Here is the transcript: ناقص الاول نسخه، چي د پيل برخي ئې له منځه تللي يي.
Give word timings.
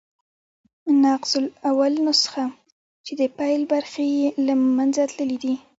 ناقص 1.01 1.33
الاول 1.41 1.93
نسخه، 2.07 2.45
چي 3.05 3.13
د 3.21 3.21
پيل 3.37 3.61
برخي 3.73 4.05
ئې 4.17 4.27
له 4.45 4.53
منځه 4.77 5.01
تللي 5.13 5.37
يي. 5.49 5.55